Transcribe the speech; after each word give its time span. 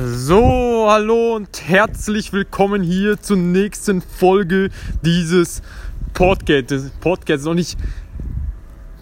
So, 0.00 0.86
hallo 0.88 1.34
und 1.34 1.68
herzlich 1.68 2.32
willkommen 2.32 2.84
hier 2.84 3.20
zur 3.20 3.36
nächsten 3.36 4.00
Folge 4.00 4.70
dieses 5.04 5.60
Podcasts. 6.14 6.92
Podcasts. 7.00 7.48
Und 7.48 7.58
ich 7.58 7.76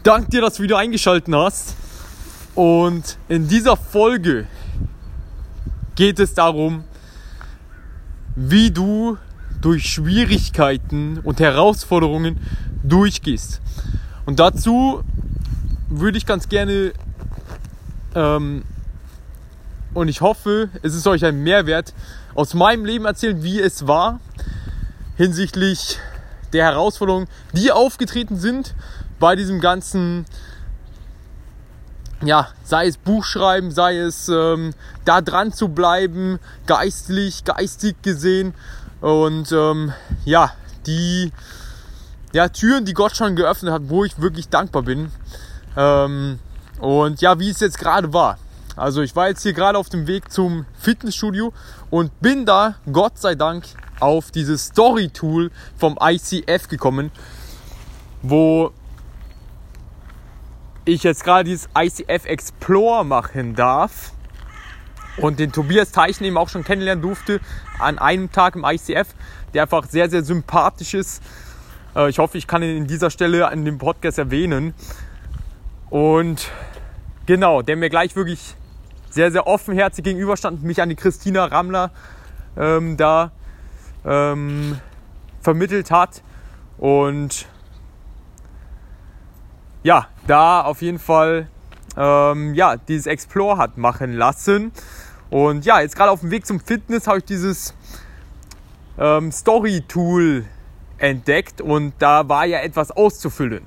danke 0.03 0.30
dir, 0.30 0.40
dass 0.40 0.54
du 0.54 0.62
wieder 0.62 0.79
eingeschaltet 0.79 1.35
hast. 1.35 1.77
Und 2.54 3.19
in 3.29 3.46
dieser 3.46 3.77
Folge 3.77 4.46
geht 5.96 6.19
es 6.19 6.32
darum, 6.32 6.85
wie 8.35 8.71
du 8.71 9.19
durch 9.60 9.90
Schwierigkeiten 9.90 11.19
und 11.19 11.40
Herausforderungen 11.40 12.40
durchgehst. 12.83 13.60
Und 14.24 14.40
dazu 14.40 15.03
würde 15.90 16.16
ich 16.16 16.24
ganz 16.24 16.48
gerne 16.48 16.95
ähm, 18.15 18.62
und 19.97 20.09
ich 20.09 20.20
hoffe, 20.20 20.69
es 20.83 20.95
ist 20.95 21.06
euch 21.06 21.24
ein 21.24 21.42
Mehrwert 21.42 21.95
aus 22.34 22.52
meinem 22.52 22.84
Leben 22.84 23.07
erzählen, 23.07 23.43
wie 23.43 23.59
es 23.59 23.87
war 23.87 24.20
hinsichtlich 25.16 25.98
der 26.53 26.66
Herausforderungen, 26.66 27.29
die 27.55 27.73
aufgetreten 27.73 28.37
sind 28.37 28.75
bei 29.19 29.37
diesem 29.37 29.59
ganzen, 29.59 30.27
ja, 32.23 32.48
sei 32.62 32.89
es 32.89 32.98
Buchschreiben, 32.98 33.70
sei 33.70 33.97
es 33.97 34.29
ähm, 34.29 34.75
da 35.06 35.23
dran 35.23 35.55
zu 35.55 35.69
bleiben, 35.69 36.41
geistlich, 36.67 37.45
geistig 37.45 37.97
gesehen 38.03 38.53
und 39.01 39.51
ähm, 39.51 39.95
ja, 40.27 40.53
die 40.87 41.33
ja, 42.34 42.51
Türen, 42.51 42.84
die 42.84 42.92
Gott 42.92 43.17
schon 43.17 43.34
geöffnet 43.34 43.73
hat, 43.73 43.83
wo 43.87 44.05
ich 44.05 44.20
wirklich 44.20 44.51
dankbar 44.51 44.83
bin. 44.83 45.11
Ähm, 45.75 46.39
und 46.81 47.23
ja, 47.23 47.39
wie 47.39 47.48
es 47.48 47.61
jetzt 47.61 47.78
gerade 47.78 48.12
war. 48.12 48.37
Also 48.77 49.01
ich 49.01 49.16
war 49.16 49.29
jetzt 49.29 49.43
hier 49.43 49.55
gerade 49.55 49.79
auf 49.79 49.89
dem 49.89 50.07
Weg 50.07 50.30
zum 50.30 50.66
Fitnessstudio 50.79 51.55
und 51.89 52.21
bin 52.21 52.45
da, 52.45 52.75
Gott 52.93 53.19
sei 53.19 53.34
Dank, 53.34 53.65
auf 54.01 54.30
dieses 54.30 54.67
Story-Tool 54.67 55.50
vom 55.78 55.98
ICF 55.98 56.69
gekommen, 56.69 57.11
wo 58.20 58.73
ich 60.84 61.03
jetzt 61.05 61.25
gerade 61.25 61.45
dieses 61.45 61.70
ICF 61.77 62.27
Explore 62.27 63.05
machen 63.06 63.55
darf 63.55 64.12
und 65.17 65.39
den 65.39 65.53
Tobias 65.53 65.91
Teichen 65.91 66.25
eben 66.25 66.37
auch 66.37 66.50
schon 66.50 66.62
kennenlernen 66.62 67.00
durfte 67.00 67.41
an 67.78 67.98
einem 67.98 68.31
Tag 68.31 68.56
im 68.56 68.65
ICF, 68.65 69.09
der 69.55 69.62
einfach 69.62 69.87
sehr, 69.87 70.11
sehr 70.11 70.22
sympathisch 70.22 70.93
ist. 70.93 71.22
Äh, 71.95 72.11
ich 72.11 72.19
hoffe, 72.19 72.37
ich 72.37 72.47
kann 72.47 72.62
ihn 72.62 72.77
in 72.77 72.87
dieser 72.87 73.09
Stelle 73.09 73.50
in 73.53 73.65
dem 73.65 73.78
Podcast 73.78 74.19
erwähnen. 74.19 74.75
Und 75.89 76.50
genau, 77.25 77.62
der 77.62 77.77
mir 77.77 77.89
gleich 77.89 78.15
wirklich 78.17 78.55
sehr, 79.17 79.33
sehr 79.33 79.47
offenherzig 79.47 80.05
gegenüberstand, 80.05 80.62
mich 80.62 80.81
an 80.83 80.91
die 80.91 80.95
Christina 80.95 81.47
Rammler 81.47 81.91
ähm, 82.55 82.98
da 82.98 83.33
ähm, 84.05 84.78
vermittelt 85.41 85.91
hat. 85.91 86.22
Und 86.77 87.47
ja, 89.83 90.09
da 90.27 90.61
auf 90.61 90.83
jeden 90.83 90.98
Fall 90.98 91.48
ähm, 91.97 92.53
ja, 92.53 92.77
dieses 92.77 93.06
Explore 93.06 93.56
hat 93.56 93.78
machen 93.78 94.12
lassen. 94.12 94.70
Und 95.31 95.64
ja, 95.64 95.81
jetzt 95.81 95.97
gerade 95.97 96.11
auf 96.11 96.20
dem 96.20 96.31
Weg 96.31 96.47
zum 96.47 96.61
Fitness 96.61 97.06
habe 97.06 97.19
ich 97.19 97.25
dieses 97.25 97.72
ähm, 98.98 99.33
Story-Tool 99.33 100.44
entdeckt 100.98 101.62
und 101.62 101.94
da 101.98 102.28
war 102.28 102.44
ja 102.44 102.61
etwas 102.61 102.91
auszufüllen. 102.91 103.67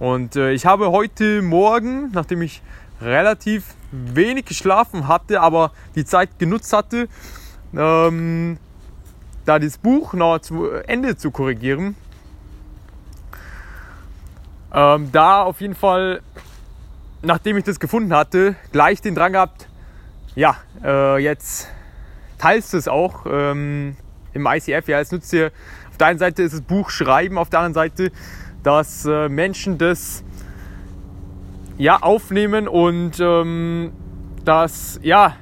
Und 0.00 0.34
äh, 0.34 0.50
ich 0.50 0.66
habe 0.66 0.90
heute 0.90 1.42
Morgen, 1.42 2.10
nachdem 2.12 2.42
ich 2.42 2.60
relativ 3.00 3.74
wenig 3.90 4.44
geschlafen 4.44 5.08
hatte, 5.08 5.40
aber 5.40 5.72
die 5.94 6.04
Zeit 6.04 6.38
genutzt 6.38 6.72
hatte, 6.72 7.08
ähm, 7.76 8.58
da 9.44 9.58
das 9.58 9.78
Buch 9.78 10.12
noch 10.12 10.38
zu 10.40 10.70
Ende 10.70 11.16
zu 11.16 11.30
korrigieren. 11.30 11.96
Ähm, 14.72 15.10
da 15.12 15.42
auf 15.42 15.60
jeden 15.60 15.74
Fall, 15.74 16.22
nachdem 17.22 17.56
ich 17.56 17.64
das 17.64 17.80
gefunden 17.80 18.14
hatte, 18.14 18.54
gleich 18.72 19.00
den 19.00 19.14
Drang 19.14 19.32
gehabt, 19.32 19.68
ja, 20.36 20.56
äh, 20.84 21.18
jetzt 21.18 21.68
teilst 22.38 22.72
du 22.72 22.76
es 22.76 22.86
auch 22.86 23.26
ähm, 23.28 23.96
im 24.32 24.46
ICF. 24.46 24.86
Ja, 24.88 25.00
es 25.00 25.10
nützt 25.10 25.32
dir, 25.32 25.50
auf 25.90 25.96
der 25.96 26.08
einen 26.08 26.18
Seite 26.18 26.42
ist 26.42 26.52
es 26.52 26.60
Buch 26.60 26.90
schreiben, 26.90 27.36
auf 27.36 27.50
der 27.50 27.60
anderen 27.60 27.74
Seite, 27.74 28.12
dass 28.62 29.04
äh, 29.06 29.28
Menschen 29.28 29.78
das 29.78 30.22
ja, 31.80 31.96
aufnehmen 32.02 32.68
und 32.68 33.12
ähm, 33.20 33.92
dass 34.44 35.00
ja, 35.02 35.34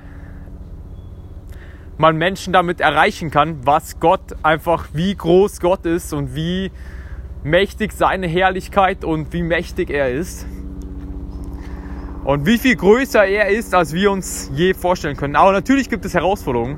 man 1.96 2.16
Menschen 2.16 2.52
damit 2.52 2.80
erreichen 2.80 3.32
kann, 3.32 3.66
was 3.66 3.98
Gott 3.98 4.36
einfach, 4.44 4.86
wie 4.92 5.16
groß 5.16 5.58
Gott 5.58 5.84
ist 5.84 6.12
und 6.12 6.36
wie 6.36 6.70
mächtig 7.42 7.92
seine 7.92 8.28
Herrlichkeit 8.28 9.04
und 9.04 9.32
wie 9.32 9.42
mächtig 9.42 9.90
er 9.90 10.12
ist. 10.12 10.46
Und 12.22 12.46
wie 12.46 12.58
viel 12.58 12.76
größer 12.76 13.26
er 13.26 13.48
ist, 13.48 13.74
als 13.74 13.92
wir 13.92 14.12
uns 14.12 14.48
je 14.54 14.74
vorstellen 14.74 15.16
können. 15.16 15.34
Aber 15.34 15.50
natürlich 15.50 15.90
gibt 15.90 16.04
es 16.04 16.14
Herausforderungen. 16.14 16.76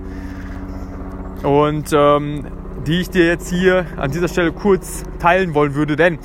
Und 1.43 1.93
ähm, 1.93 2.47
die 2.87 3.01
ich 3.01 3.11
dir 3.11 3.27
jetzt 3.27 3.51
hier 3.51 3.85
an 3.99 4.11
dieser 4.11 4.29
Stelle 4.29 4.53
kurz 4.53 5.03
teilen 5.19 5.53
wollen 5.53 5.75
würde. 5.75 5.97
Denn 5.97 6.19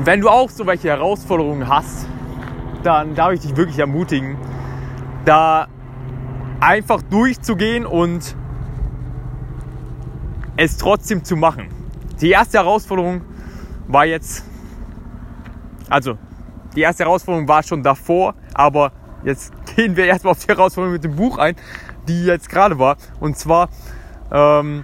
und 0.00 0.06
wenn 0.06 0.22
du 0.22 0.30
auch 0.30 0.48
so 0.48 0.66
welche 0.66 0.88
Herausforderungen 0.88 1.68
hast, 1.68 2.06
dann 2.82 3.14
darf 3.14 3.32
ich 3.32 3.40
dich 3.40 3.54
wirklich 3.54 3.78
ermutigen, 3.78 4.38
da 5.26 5.68
einfach 6.58 7.02
durchzugehen 7.02 7.84
und 7.84 8.34
es 10.56 10.78
trotzdem 10.78 11.22
zu 11.22 11.36
machen. 11.36 11.68
Die 12.18 12.30
erste 12.30 12.56
Herausforderung 12.56 13.20
war 13.88 14.06
jetzt, 14.06 14.42
also 15.90 16.16
die 16.74 16.80
erste 16.80 17.04
Herausforderung 17.04 17.46
war 17.46 17.62
schon 17.62 17.82
davor, 17.82 18.36
aber 18.54 18.92
jetzt 19.22 19.52
gehen 19.76 19.96
wir 19.96 20.06
erstmal 20.06 20.30
auf 20.30 20.38
die 20.42 20.48
Herausforderung 20.48 20.94
mit 20.94 21.04
dem 21.04 21.14
Buch 21.14 21.36
ein, 21.36 21.56
die 22.08 22.24
jetzt 22.24 22.48
gerade 22.48 22.78
war. 22.78 22.96
Und 23.20 23.36
zwar 23.36 23.68
ähm, 24.32 24.82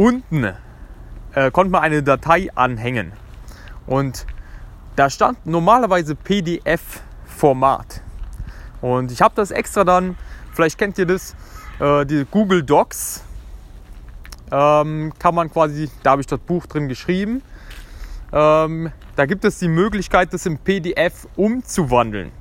unten 0.00 0.54
äh, 1.34 1.50
konnte 1.50 1.70
man 1.70 1.82
eine 1.82 2.02
Datei 2.02 2.48
anhängen 2.54 3.12
und 3.86 4.24
da 4.96 5.10
stand 5.10 5.44
normalerweise 5.44 6.14
PDF-Format. 6.14 8.02
Und 8.80 9.12
ich 9.12 9.20
habe 9.20 9.34
das 9.36 9.50
extra 9.50 9.84
dann, 9.84 10.16
vielleicht 10.54 10.78
kennt 10.78 10.96
ihr 10.96 11.04
das, 11.04 11.36
äh, 11.80 12.06
die 12.06 12.24
Google 12.30 12.62
Docs, 12.62 13.24
ähm, 14.50 15.12
kann 15.18 15.34
man 15.34 15.50
quasi, 15.50 15.90
da 16.02 16.12
habe 16.12 16.22
ich 16.22 16.26
das 16.26 16.40
Buch 16.40 16.64
drin 16.64 16.88
geschrieben. 16.88 17.42
Ähm, 18.32 18.90
da 19.16 19.26
gibt 19.26 19.44
es 19.44 19.58
die 19.58 19.68
Möglichkeit, 19.68 20.32
das 20.32 20.46
in 20.46 20.56
PDF 20.56 21.28
umzuwandeln. 21.36 22.32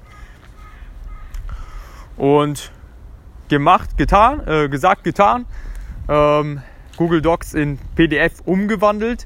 Und 2.16 2.72
gemacht, 3.50 3.98
getan, 3.98 4.48
äh, 4.48 4.70
gesagt, 4.70 5.04
getan. 5.04 5.46
Ähm, 6.08 6.62
Google 7.00 7.22
Docs 7.22 7.54
in 7.54 7.80
PDF 7.96 8.42
umgewandelt 8.46 9.26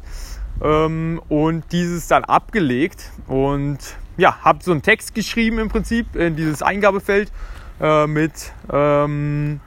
ähm, 0.61 1.19
und 1.27 1.63
dieses 1.71 2.07
dann 2.07 2.23
abgelegt 2.23 3.09
und 3.25 3.79
ja, 4.15 4.37
habe 4.43 4.63
so 4.63 4.71
einen 4.71 4.83
Text 4.83 5.15
geschrieben 5.15 5.57
im 5.57 5.69
Prinzip 5.69 6.15
in 6.15 6.35
dieses 6.35 6.61
Eingabefeld 6.61 7.31
äh, 7.81 8.05
mit 8.05 8.53
ähm, 8.71 9.59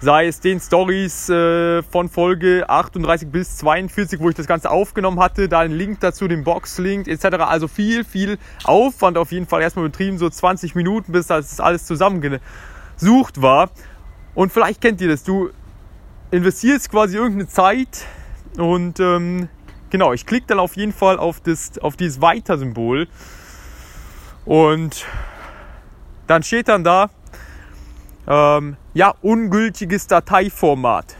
sei 0.00 0.26
es 0.26 0.40
den 0.40 0.58
Stories 0.58 1.28
äh, 1.28 1.84
von 1.84 2.08
Folge 2.08 2.68
38 2.68 3.28
bis 3.30 3.58
42, 3.58 4.18
wo 4.18 4.28
ich 4.28 4.34
das 4.34 4.48
Ganze 4.48 4.72
aufgenommen 4.72 5.20
hatte, 5.20 5.48
da 5.48 5.60
ein 5.60 5.70
Link 5.70 6.00
dazu, 6.00 6.26
den 6.26 6.42
Boxlink 6.42 7.06
etc. 7.06 7.24
Also 7.38 7.68
viel, 7.68 8.02
viel 8.02 8.38
Aufwand 8.64 9.18
auf 9.18 9.30
jeden 9.30 9.46
Fall 9.46 9.62
erstmal 9.62 9.84
betrieben, 9.84 10.18
so 10.18 10.28
20 10.28 10.74
Minuten, 10.74 11.12
bis 11.12 11.28
das 11.28 11.60
alles 11.60 11.86
zusammengesucht 11.86 13.40
war. 13.40 13.70
Und 14.34 14.52
vielleicht 14.52 14.80
kennt 14.80 15.00
ihr 15.00 15.08
das, 15.08 15.22
du 15.22 15.50
investierst 16.34 16.90
quasi 16.90 17.16
irgendeine 17.16 17.48
Zeit 17.48 18.06
und 18.56 18.98
ähm, 18.98 19.48
genau, 19.90 20.12
ich 20.12 20.26
klicke 20.26 20.46
dann 20.48 20.58
auf 20.58 20.76
jeden 20.76 20.92
Fall 20.92 21.16
auf, 21.16 21.40
das, 21.40 21.78
auf 21.78 21.96
dieses 21.96 22.20
Weiter-Symbol 22.20 23.06
und 24.44 25.06
dann 26.26 26.42
steht 26.42 26.68
dann 26.68 26.82
da, 26.82 27.10
ähm, 28.26 28.76
ja, 28.94 29.14
ungültiges 29.22 30.06
Dateiformat. 30.06 31.16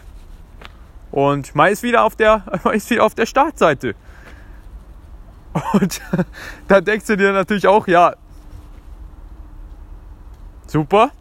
Und 1.10 1.54
man 1.54 1.70
ist 1.70 1.82
wieder 1.82 2.02
auf 2.02 2.16
der, 2.16 2.42
man 2.64 2.74
ist 2.74 2.90
wieder 2.90 3.04
auf 3.04 3.14
der 3.14 3.26
Startseite. 3.26 3.94
Und 5.74 6.00
da 6.68 6.80
denkst 6.80 7.06
du 7.06 7.16
dir 7.16 7.32
natürlich 7.32 7.68
auch, 7.68 7.86
ja, 7.86 8.14
super. 10.66 11.12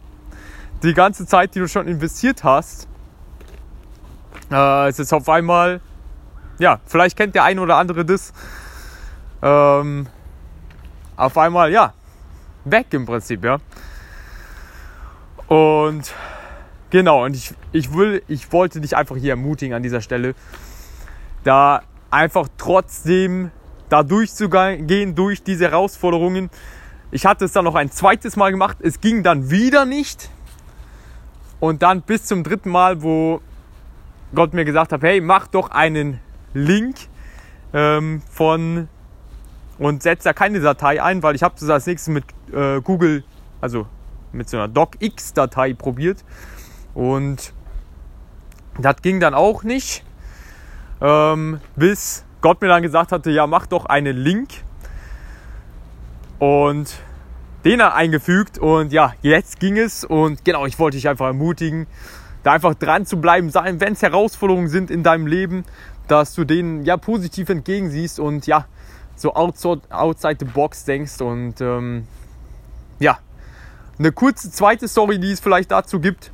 Die 0.82 0.94
ganze 0.94 1.26
Zeit, 1.26 1.54
die 1.54 1.60
du 1.60 1.68
schon 1.68 1.86
investiert 1.86 2.42
hast, 2.42 2.88
äh, 4.50 4.88
es 4.88 4.98
ist 4.98 5.12
auf 5.12 5.28
einmal, 5.28 5.80
ja, 6.58 6.80
vielleicht 6.86 7.16
kennt 7.16 7.34
der 7.34 7.44
eine 7.44 7.60
oder 7.60 7.76
andere 7.76 8.04
das. 8.04 8.32
Ähm, 9.42 10.06
auf 11.16 11.38
einmal, 11.38 11.70
ja, 11.70 11.92
weg 12.64 12.86
im 12.90 13.06
Prinzip, 13.06 13.44
ja. 13.44 13.58
Und 15.46 16.12
genau, 16.90 17.24
und 17.24 17.36
ich, 17.36 17.54
ich, 17.72 17.92
will, 17.94 18.22
ich 18.28 18.50
wollte 18.52 18.80
dich 18.80 18.96
einfach 18.96 19.16
hier 19.16 19.30
ermutigen 19.30 19.74
an 19.74 19.82
dieser 19.82 20.00
Stelle, 20.00 20.34
da 21.44 21.82
einfach 22.10 22.48
trotzdem 22.56 23.50
da 23.88 24.02
durchzugehen 24.02 25.14
durch 25.14 25.42
diese 25.42 25.64
Herausforderungen. 25.70 26.50
Ich 27.10 27.26
hatte 27.26 27.44
es 27.44 27.52
dann 27.52 27.64
noch 27.64 27.74
ein 27.74 27.90
zweites 27.90 28.36
Mal 28.36 28.50
gemacht, 28.50 28.78
es 28.80 29.00
ging 29.00 29.22
dann 29.22 29.50
wieder 29.50 29.84
nicht. 29.84 30.30
Und 31.60 31.82
dann 31.82 32.02
bis 32.02 32.24
zum 32.24 32.42
dritten 32.42 32.70
Mal, 32.70 33.02
wo 33.02 33.40
Gott 34.34 34.54
mir 34.54 34.64
gesagt 34.64 34.92
hat, 34.92 35.02
hey, 35.02 35.20
mach 35.20 35.46
doch 35.46 35.70
einen 35.70 36.20
Link 36.52 36.96
ähm, 37.72 38.22
von 38.30 38.88
und 39.78 40.02
setze 40.02 40.24
da 40.24 40.32
keine 40.32 40.60
Datei 40.60 41.02
ein, 41.02 41.22
weil 41.22 41.34
ich 41.34 41.42
habe 41.42 41.54
das 41.58 41.68
als 41.68 41.86
nächstes 41.86 42.12
mit 42.12 42.24
äh, 42.52 42.80
Google, 42.80 43.24
also 43.60 43.86
mit 44.32 44.48
so 44.48 44.56
einer 44.56 44.68
DocX-Datei 44.68 45.74
probiert. 45.74 46.24
Und 46.94 47.52
das 48.78 48.96
ging 49.02 49.20
dann 49.20 49.34
auch 49.34 49.62
nicht, 49.62 50.04
ähm, 51.00 51.60
bis 51.76 52.24
Gott 52.40 52.60
mir 52.60 52.68
dann 52.68 52.82
gesagt 52.82 53.12
hatte, 53.12 53.30
ja 53.30 53.46
mach 53.46 53.66
doch 53.66 53.86
einen 53.86 54.16
Link. 54.16 54.50
Und 56.38 56.94
den 57.64 57.78
dann 57.78 57.92
eingefügt 57.92 58.58
und 58.58 58.92
ja, 58.92 59.14
jetzt 59.22 59.58
ging 59.58 59.78
es. 59.78 60.04
Und 60.04 60.44
genau, 60.44 60.66
ich 60.66 60.78
wollte 60.78 60.96
dich 60.96 61.08
einfach 61.08 61.26
ermutigen, 61.26 61.86
da 62.44 62.52
einfach 62.52 62.74
dran 62.74 63.06
zu 63.06 63.20
bleiben 63.20 63.50
sein, 63.50 63.80
wenn 63.80 63.94
es 63.94 64.02
Herausforderungen 64.02 64.68
sind 64.68 64.90
in 64.90 65.02
deinem 65.02 65.26
Leben, 65.26 65.64
dass 66.06 66.34
du 66.34 66.44
denen 66.44 66.84
ja 66.84 66.96
positiv 66.96 67.48
entgegensiehst 67.48 68.20
und 68.20 68.46
ja, 68.46 68.66
so 69.16 69.34
outside 69.34 70.36
the 70.38 70.44
box 70.44 70.84
denkst 70.84 71.20
und 71.20 71.60
ähm, 71.60 72.06
ja, 72.98 73.18
eine 73.98 74.12
kurze 74.12 74.50
zweite 74.50 74.86
Story, 74.86 75.18
die 75.18 75.32
es 75.32 75.40
vielleicht 75.40 75.70
dazu 75.70 76.00
gibt, 76.00 76.30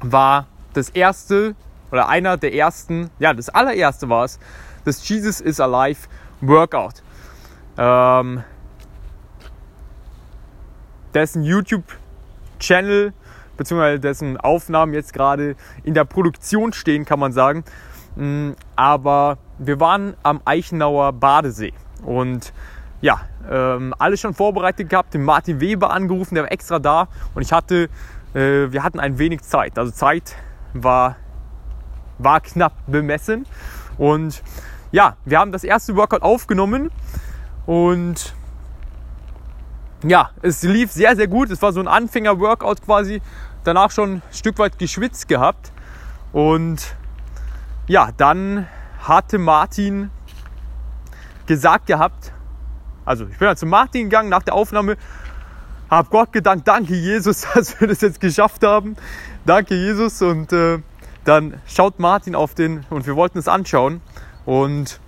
war 0.00 0.46
das 0.74 0.90
erste 0.90 1.54
oder 1.90 2.08
einer 2.08 2.36
der 2.36 2.52
ersten, 2.52 3.10
ja, 3.18 3.32
das 3.32 3.48
allererste 3.48 4.08
war 4.08 4.24
es, 4.24 4.38
das 4.84 5.08
Jesus 5.08 5.40
is 5.40 5.58
Alive 5.58 6.08
Workout. 6.42 7.02
Ähm, 7.78 8.42
dessen 11.14 11.44
YouTube-Channel 11.44 13.14
beziehungsweise 13.56 14.00
dessen 14.00 14.36
Aufnahmen 14.36 14.94
jetzt 14.94 15.12
gerade 15.12 15.56
in 15.84 15.94
der 15.94 16.04
Produktion 16.04 16.72
stehen, 16.72 17.04
kann 17.04 17.18
man 17.18 17.32
sagen. 17.32 17.64
Mm, 18.16 18.52
aber 18.76 19.38
wir 19.58 19.80
waren 19.80 20.14
am 20.22 20.40
Eichenauer 20.44 21.12
Badesee 21.12 21.72
und 22.02 22.52
ja, 23.00 23.20
ähm, 23.50 23.94
alles 23.98 24.20
schon 24.20 24.34
vorbereitet 24.34 24.88
gehabt, 24.88 25.14
den 25.14 25.22
Martin 25.22 25.60
Weber 25.60 25.90
angerufen, 25.90 26.34
der 26.34 26.44
war 26.44 26.52
extra 26.52 26.78
da 26.78 27.08
und 27.34 27.42
ich 27.42 27.52
hatte, 27.52 27.88
äh, 28.34 28.72
wir 28.72 28.82
hatten 28.82 29.00
ein 29.00 29.18
wenig 29.18 29.42
Zeit. 29.42 29.78
Also 29.78 29.92
Zeit 29.92 30.34
war, 30.72 31.16
war 32.18 32.40
knapp 32.40 32.72
bemessen 32.86 33.46
und 33.98 34.42
ja, 34.92 35.16
wir 35.24 35.38
haben 35.38 35.52
das 35.52 35.64
erste 35.64 35.94
Workout 35.96 36.22
aufgenommen 36.22 36.90
und 37.66 38.34
ja, 40.08 40.30
es 40.42 40.62
lief 40.62 40.92
sehr, 40.92 41.16
sehr 41.16 41.28
gut. 41.28 41.50
Es 41.50 41.62
war 41.62 41.72
so 41.72 41.80
ein 41.80 41.88
Anfänger-Workout 41.88 42.82
quasi. 42.82 43.20
Danach 43.64 43.90
schon 43.90 44.14
ein 44.14 44.22
Stück 44.32 44.58
weit 44.58 44.78
geschwitzt 44.78 45.28
gehabt. 45.28 45.72
Und 46.32 46.96
ja, 47.86 48.10
dann 48.16 48.66
hatte 49.00 49.38
Martin 49.38 50.10
gesagt 51.46 51.86
gehabt, 51.86 52.32
also 53.04 53.24
ich 53.26 53.38
bin 53.38 53.46
dann 53.46 53.56
zu 53.56 53.66
Martin 53.66 54.04
gegangen 54.04 54.28
nach 54.28 54.42
der 54.42 54.54
Aufnahme, 54.54 54.96
habe 55.88 56.08
Gott 56.10 56.32
gedankt, 56.32 56.66
danke 56.66 56.94
Jesus, 56.94 57.46
dass 57.54 57.80
wir 57.80 57.88
das 57.88 58.00
jetzt 58.00 58.20
geschafft 58.20 58.64
haben. 58.64 58.96
Danke 59.44 59.76
Jesus. 59.76 60.20
Und 60.22 60.52
äh, 60.52 60.80
dann 61.24 61.60
schaut 61.66 61.98
Martin 61.98 62.34
auf 62.34 62.54
den 62.54 62.84
und 62.90 63.06
wir 63.06 63.16
wollten 63.16 63.38
es 63.38 63.48
anschauen. 63.48 64.00
Und 64.44 65.00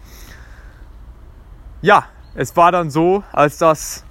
ja, 1.81 2.07
es 2.35 2.57
war 2.57 2.73
dann 2.73 2.91
so, 2.91 3.23
als 3.33 3.59
das 3.59 4.05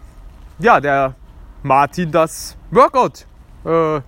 ja, 0.60 0.80
der 0.80 1.16
Martin 1.64 2.12
das 2.12 2.58
Workout, 2.72 3.26
äh, 3.66 4.02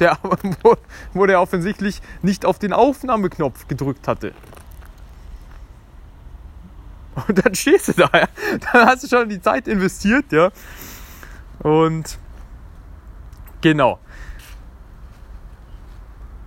der, 0.00 0.18
wo, 1.12 1.26
der 1.26 1.40
offensichtlich 1.40 2.00
nicht 2.22 2.44
auf 2.44 2.58
den 2.58 2.72
Aufnahmeknopf 2.72 3.68
gedrückt 3.68 4.08
hatte. 4.08 4.32
Und 7.28 7.44
dann 7.44 7.54
stehst 7.54 7.88
du 7.88 7.92
da, 7.92 8.10
ja. 8.12 8.26
Dann 8.72 8.86
hast 8.86 9.04
du 9.04 9.08
schon 9.08 9.28
die 9.28 9.40
Zeit 9.40 9.68
investiert, 9.68 10.32
ja. 10.32 10.50
Und 11.60 12.18
genau. 13.60 14.00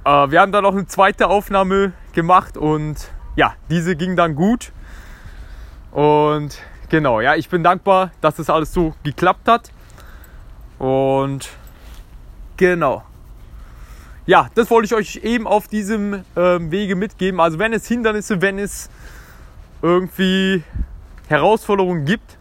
Äh, 0.04 0.30
wir 0.30 0.42
haben 0.42 0.52
dann 0.52 0.64
noch 0.64 0.74
eine 0.74 0.88
zweite 0.88 1.28
Aufnahme 1.28 1.94
gemacht 2.14 2.58
und 2.58 3.10
ja, 3.36 3.54
diese 3.70 3.96
ging 3.96 4.16
dann 4.16 4.36
gut. 4.36 4.74
Und 5.92 6.60
Genau, 6.90 7.20
ja, 7.20 7.36
ich 7.36 7.50
bin 7.50 7.64
dankbar, 7.64 8.12
dass 8.22 8.36
das 8.36 8.50
alles 8.50 8.74
so 8.74 8.94
geklappt 9.04 9.48
hat. 9.48 9.72
Und 10.80 11.50
genau. 12.56 13.04
Ja, 14.26 14.50
das 14.56 14.70
wollte 14.70 14.86
ich 14.86 14.94
euch 14.94 15.24
eben 15.24 15.48
auf 15.48 15.68
diesem 15.68 16.24
ähm, 16.36 16.72
Wege 16.72 16.96
mitgeben. 16.96 17.40
Also 17.40 17.60
wenn 17.60 17.74
es 17.74 17.88
Hindernisse, 17.88 18.42
wenn 18.42 18.58
es 18.58 18.90
irgendwie 19.82 20.64
Herausforderungen 21.28 22.06
gibt, 22.06 22.38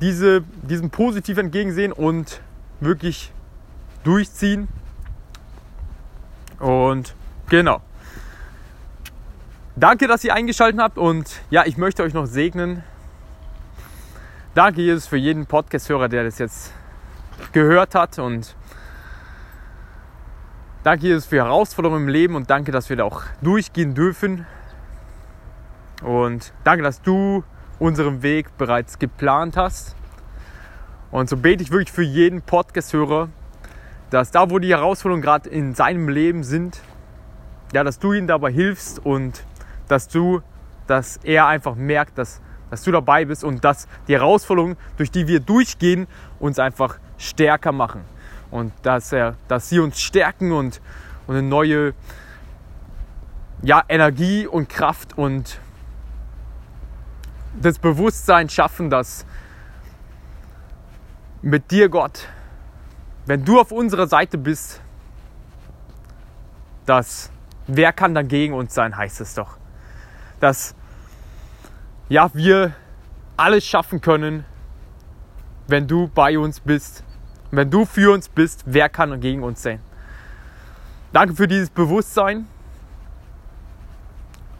diese, 0.00 0.42
diesem 0.62 0.90
positiv 0.90 1.38
entgegensehen 1.38 1.92
und 1.92 2.40
wirklich 2.80 3.30
durchziehen. 4.04 4.68
Und 6.58 7.14
genau. 7.48 7.82
Danke, 9.76 10.06
dass 10.06 10.24
ihr 10.24 10.34
eingeschaltet 10.34 10.80
habt 10.80 10.98
und 10.98 11.42
ja, 11.50 11.64
ich 11.66 11.76
möchte 11.76 12.02
euch 12.02 12.14
noch 12.14 12.26
segnen 12.26 12.82
Danke, 14.54 14.82
Jesus, 14.82 15.06
für 15.06 15.16
jeden 15.16 15.46
Podcast-Hörer, 15.46 16.10
der 16.10 16.24
das 16.24 16.38
jetzt 16.38 16.74
gehört 17.52 17.94
hat. 17.94 18.18
Und 18.18 18.54
danke, 20.84 21.06
Jesus, 21.06 21.24
für 21.24 21.36
Herausforderungen 21.36 22.02
im 22.02 22.08
Leben 22.08 22.34
und 22.34 22.50
danke, 22.50 22.70
dass 22.70 22.90
wir 22.90 22.98
da 22.98 23.04
auch 23.04 23.22
durchgehen 23.40 23.94
dürfen. 23.94 24.46
Und 26.02 26.52
danke, 26.64 26.82
dass 26.82 27.00
du 27.00 27.44
unseren 27.78 28.22
Weg 28.22 28.58
bereits 28.58 28.98
geplant 28.98 29.56
hast. 29.56 29.96
Und 31.10 31.30
so 31.30 31.38
bete 31.38 31.62
ich 31.62 31.70
wirklich 31.70 31.90
für 31.90 32.02
jeden 32.02 32.42
Podcast-Hörer, 32.42 33.30
dass 34.10 34.32
da, 34.32 34.50
wo 34.50 34.58
die 34.58 34.68
Herausforderungen 34.68 35.22
gerade 35.22 35.48
in 35.48 35.74
seinem 35.74 36.10
Leben 36.10 36.44
sind, 36.44 36.78
ja, 37.72 37.84
dass 37.84 37.98
du 37.98 38.12
ihm 38.12 38.26
dabei 38.26 38.52
hilfst 38.52 38.98
und 38.98 39.44
dass 39.88 40.08
du, 40.08 40.42
dass 40.86 41.16
er 41.24 41.46
einfach 41.46 41.74
merkt, 41.74 42.18
dass 42.18 42.42
dass 42.72 42.84
du 42.84 42.90
dabei 42.90 43.26
bist 43.26 43.44
und 43.44 43.62
dass 43.66 43.86
die 44.08 44.14
Herausforderungen, 44.14 44.78
durch 44.96 45.10
die 45.10 45.28
wir 45.28 45.40
durchgehen, 45.40 46.06
uns 46.40 46.58
einfach 46.58 46.96
stärker 47.18 47.70
machen. 47.70 48.00
Und 48.50 48.72
dass, 48.80 49.12
er, 49.12 49.36
dass 49.46 49.68
sie 49.68 49.78
uns 49.78 50.00
stärken 50.00 50.52
und, 50.52 50.80
und 51.26 51.36
eine 51.36 51.46
neue 51.46 51.92
ja, 53.60 53.84
Energie 53.90 54.46
und 54.46 54.70
Kraft 54.70 55.18
und 55.18 55.60
das 57.60 57.78
Bewusstsein 57.78 58.48
schaffen, 58.48 58.88
dass 58.88 59.26
mit 61.42 61.70
dir, 61.72 61.90
Gott, 61.90 62.26
wenn 63.26 63.44
du 63.44 63.60
auf 63.60 63.70
unserer 63.70 64.06
Seite 64.06 64.38
bist, 64.38 64.80
dass 66.86 67.30
wer 67.66 67.92
kann 67.92 68.14
dann 68.14 68.28
gegen 68.28 68.54
uns 68.54 68.72
sein, 68.72 68.96
heißt 68.96 69.20
es 69.20 69.34
doch. 69.34 69.58
Dass 70.40 70.74
ja, 72.12 72.28
wir 72.34 72.74
alles 73.38 73.64
schaffen 73.64 74.02
können, 74.02 74.44
wenn 75.66 75.88
du 75.88 76.08
bei 76.08 76.38
uns 76.38 76.60
bist. 76.60 77.04
Wenn 77.50 77.70
du 77.70 77.86
für 77.86 78.12
uns 78.12 78.28
bist, 78.28 78.64
wer 78.66 78.90
kann 78.90 79.18
gegen 79.18 79.42
uns 79.42 79.62
sein? 79.62 79.80
Danke 81.14 81.34
für 81.34 81.48
dieses 81.48 81.70
Bewusstsein 81.70 82.46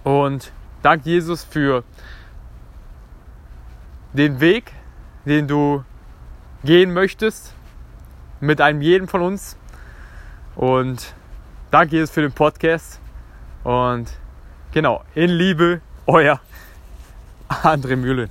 und 0.03 0.51
danke 0.81 1.11
Jesus 1.11 1.45
für 1.45 1.85
den 4.15 4.41
Weg, 4.41 4.73
den 5.27 5.47
du 5.47 5.85
gehen 6.65 6.95
möchtest 6.95 7.55
mit 8.41 8.63
einem 8.63 8.81
jeden 8.81 9.09
von 9.09 9.21
uns. 9.21 9.59
Und 10.57 11.15
danke 11.71 11.97
Jesus 11.97 12.11
für 12.11 12.23
den 12.23 12.33
Podcast. 12.33 12.99
Und 13.63 14.11
genau, 14.73 15.05
in 15.15 15.29
Liebe, 15.29 15.83
euer 16.07 16.41
André 17.63 17.97
Mühlen. 17.97 18.29